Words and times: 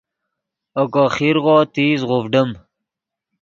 اوکو 0.79 1.03
خیرغو 1.15 1.57
تیز 1.73 1.99
غوڤڈیم 2.09 2.49